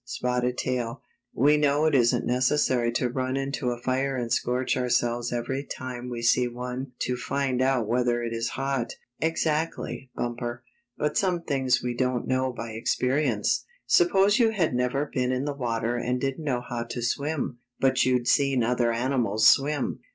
[0.03, 4.75] Spotted Tail, we know that it isn't necessary to run into a fire and scorch
[4.75, 10.63] ourselves every time we see one to find out whether it is hot."" Exactly, Bumper,
[10.97, 13.63] but some things we don't know by experience.
[13.85, 18.03] Suppose you had never been in the water and didn't know how to swim, but
[18.03, 19.99] you'd seen other animals swim.